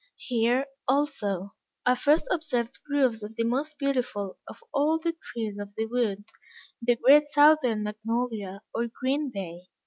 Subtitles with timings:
[0.17, 1.53] Here, also,
[1.85, 6.23] I first observed groves of the most beautiful of all the trees of the wood
[6.81, 9.67] the great Southern Magnolia, or Green Bay.